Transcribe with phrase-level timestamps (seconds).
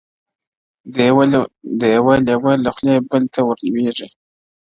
[0.95, 0.97] د
[1.97, 4.07] یوه لېوه له خولې بل ته ور لوېږي-